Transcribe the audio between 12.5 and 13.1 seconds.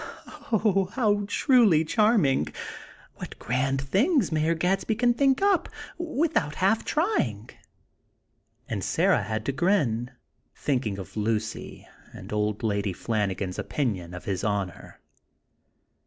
Lady